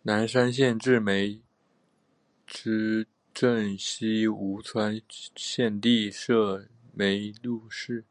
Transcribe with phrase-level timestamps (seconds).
[0.00, 1.38] 南山县治梅
[2.48, 4.98] 菉镇析吴川
[5.36, 8.02] 县地设梅菉市。